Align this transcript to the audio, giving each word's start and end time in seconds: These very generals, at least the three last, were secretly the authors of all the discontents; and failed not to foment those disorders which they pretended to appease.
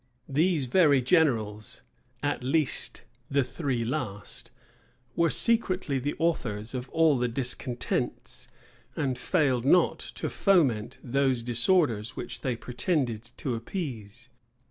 These 0.29 0.65
very 0.65 0.99
generals, 0.99 1.83
at 2.23 2.43
least 2.43 3.03
the 3.29 3.43
three 3.43 3.85
last, 3.85 4.49
were 5.15 5.29
secretly 5.29 5.99
the 5.99 6.15
authors 6.17 6.73
of 6.73 6.89
all 6.89 7.19
the 7.19 7.27
discontents; 7.27 8.47
and 8.95 9.15
failed 9.15 9.63
not 9.63 9.99
to 10.15 10.27
foment 10.27 10.97
those 11.03 11.43
disorders 11.43 12.15
which 12.15 12.41
they 12.41 12.55
pretended 12.55 13.29
to 13.37 13.53
appease. 13.53 14.29